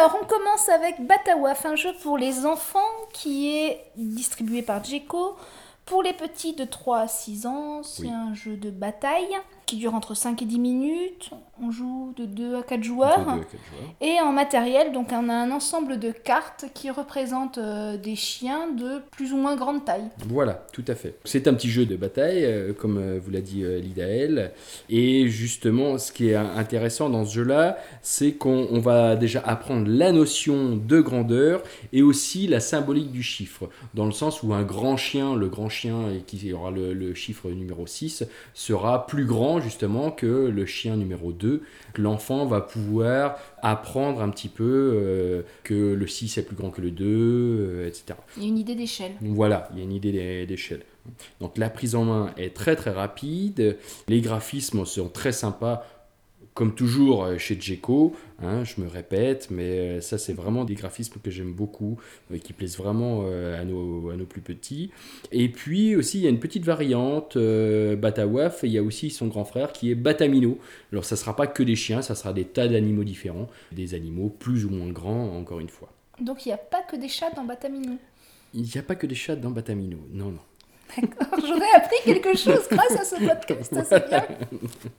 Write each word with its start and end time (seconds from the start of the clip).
Alors, 0.00 0.16
on 0.22 0.24
commence 0.24 0.70
avec 0.70 1.06
Batawaf, 1.06 1.66
un 1.66 1.76
jeu 1.76 1.92
pour 2.02 2.16
les 2.16 2.46
enfants 2.46 2.78
qui 3.12 3.54
est 3.54 3.82
distribué 3.96 4.62
par 4.62 4.82
Djeco. 4.82 5.36
Pour 5.84 6.02
les 6.02 6.14
petits 6.14 6.54
de 6.54 6.64
3 6.64 7.00
à 7.00 7.06
6 7.08 7.44
ans, 7.46 7.82
c'est 7.82 8.04
Oui. 8.04 8.10
un 8.10 8.32
jeu 8.32 8.56
de 8.56 8.70
bataille 8.70 9.36
qui 9.70 9.76
dure 9.76 9.94
entre 9.94 10.14
5 10.14 10.42
et 10.42 10.46
10 10.46 10.58
minutes. 10.58 11.30
On 11.62 11.70
joue 11.70 12.12
de 12.16 12.24
2 12.24 12.56
à 12.56 12.62
4 12.62 12.82
joueurs. 12.82 13.38
Et 14.00 14.18
en 14.20 14.32
matériel, 14.32 14.90
donc 14.92 15.10
on 15.12 15.28
a 15.28 15.34
un 15.34 15.52
ensemble 15.52 16.00
de 16.00 16.10
cartes 16.10 16.64
qui 16.74 16.90
représentent 16.90 17.58
euh, 17.58 17.96
des 17.96 18.16
chiens 18.16 18.68
de 18.72 19.00
plus 19.12 19.32
ou 19.32 19.36
moins 19.36 19.54
grande 19.54 19.84
taille. 19.84 20.08
Voilà, 20.26 20.66
tout 20.72 20.84
à 20.88 20.96
fait. 20.96 21.14
C'est 21.24 21.46
un 21.46 21.54
petit 21.54 21.70
jeu 21.70 21.86
de 21.86 21.94
bataille, 21.94 22.44
euh, 22.44 22.72
comme 22.72 22.98
euh, 22.98 23.20
vous 23.22 23.30
l'a 23.30 23.42
dit 23.42 23.62
Lidaël. 23.80 24.52
Et 24.88 25.28
justement, 25.28 25.98
ce 25.98 26.10
qui 26.10 26.30
est 26.30 26.34
intéressant 26.34 27.08
dans 27.08 27.24
ce 27.24 27.34
jeu-là, 27.34 27.78
c'est 28.02 28.32
qu'on 28.32 28.66
on 28.72 28.80
va 28.80 29.14
déjà 29.14 29.40
apprendre 29.44 29.86
la 29.88 30.10
notion 30.10 30.74
de 30.74 31.00
grandeur 31.00 31.62
et 31.92 32.02
aussi 32.02 32.48
la 32.48 32.58
symbolique 32.58 33.12
du 33.12 33.22
chiffre. 33.22 33.68
Dans 33.94 34.06
le 34.06 34.12
sens 34.12 34.42
où 34.42 34.52
un 34.52 34.64
grand 34.64 34.96
chien, 34.96 35.36
le 35.36 35.48
grand 35.48 35.68
chien 35.68 35.94
qui 36.26 36.52
aura 36.52 36.72
le, 36.72 36.92
le 36.92 37.14
chiffre 37.14 37.48
numéro 37.50 37.86
6, 37.86 38.24
sera 38.52 39.06
plus 39.06 39.26
grand 39.26 39.59
justement 39.60 40.10
que 40.10 40.26
le 40.26 40.66
chien 40.66 40.96
numéro 40.96 41.32
2. 41.32 41.62
L'enfant 41.96 42.46
va 42.46 42.60
pouvoir 42.60 43.38
apprendre 43.62 44.20
un 44.22 44.28
petit 44.30 44.48
peu 44.48 44.64
euh, 44.94 45.42
que 45.64 45.74
le 45.94 46.06
6 46.06 46.38
est 46.38 46.42
plus 46.42 46.56
grand 46.56 46.70
que 46.70 46.80
le 46.80 46.90
2, 46.90 47.04
euh, 47.06 47.86
etc. 47.86 48.18
Il 48.36 48.42
y 48.42 48.46
a 48.46 48.48
une 48.48 48.58
idée 48.58 48.74
d'échelle. 48.74 49.12
Voilà, 49.20 49.68
il 49.72 49.78
y 49.78 49.80
a 49.82 49.84
une 49.84 49.92
idée 49.92 50.12
d'é- 50.12 50.46
d'échelle. 50.46 50.82
Donc 51.40 51.56
la 51.58 51.70
prise 51.70 51.94
en 51.94 52.04
main 52.04 52.30
est 52.36 52.54
très 52.54 52.76
très 52.76 52.90
rapide, 52.90 53.76
les 54.08 54.20
graphismes 54.20 54.84
sont 54.84 55.08
très 55.08 55.32
sympas, 55.32 55.84
comme 56.52 56.74
toujours 56.74 57.24
euh, 57.24 57.38
chez 57.38 57.58
Djeco, 57.58 58.14
hein, 58.42 58.64
je 58.64 58.80
me 58.82 58.88
répète, 58.88 59.48
mais 59.50 60.00
ça 60.00 60.18
c'est 60.18 60.32
vraiment 60.34 60.64
des 60.64 60.74
graphismes 60.74 61.18
que 61.22 61.30
j'aime 61.30 61.52
beaucoup, 61.52 61.98
euh, 62.32 62.38
qui 62.38 62.52
plaisent 62.52 62.76
vraiment 62.76 63.24
à 63.58 63.64
nos 63.64 63.99
plus 64.40 64.54
petits. 64.54 64.90
Et 65.32 65.48
puis 65.48 65.96
aussi 65.96 66.18
il 66.18 66.24
y 66.24 66.26
a 66.26 66.30
une 66.30 66.40
petite 66.40 66.64
variante, 66.64 67.36
euh, 67.36 67.96
Batawaf, 67.96 68.64
et 68.64 68.66
il 68.66 68.72
y 68.72 68.78
a 68.78 68.82
aussi 68.82 69.10
son 69.10 69.26
grand 69.26 69.44
frère 69.44 69.72
qui 69.72 69.90
est 69.90 69.94
Batamino. 69.94 70.58
Alors 70.92 71.04
ça 71.04 71.16
sera 71.16 71.36
pas 71.36 71.46
que 71.46 71.62
des 71.62 71.76
chiens, 71.76 72.02
ça 72.02 72.14
sera 72.14 72.32
des 72.32 72.44
tas 72.44 72.68
d'animaux 72.68 73.04
différents, 73.04 73.48
des 73.72 73.94
animaux 73.94 74.28
plus 74.28 74.64
ou 74.64 74.70
moins 74.70 74.90
grands 74.90 75.36
encore 75.36 75.60
une 75.60 75.68
fois. 75.68 75.92
Donc 76.20 76.44
il 76.46 76.50
n'y 76.50 76.54
a 76.54 76.58
pas 76.58 76.82
que 76.82 76.96
des 76.96 77.08
chats 77.08 77.30
dans 77.30 77.44
Batamino. 77.44 77.96
Il 78.52 78.62
n'y 78.62 78.78
a 78.78 78.82
pas 78.82 78.96
que 78.96 79.06
des 79.06 79.14
chats 79.14 79.36
dans 79.36 79.50
Batamino, 79.50 79.98
non 80.12 80.30
non. 80.30 80.40
J'aurais 81.38 81.70
appris 81.76 81.96
quelque 82.04 82.36
chose 82.36 82.66
grâce 82.70 82.96
à 82.98 83.04
ce 83.04 83.16
podcast, 83.24 83.74
c'est 83.88 84.08
bien. 84.08 84.26